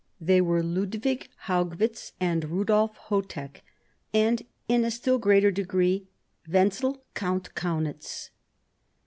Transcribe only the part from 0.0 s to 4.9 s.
They were Ludwig Haug —* witz and Rudolf Chotek, and, in a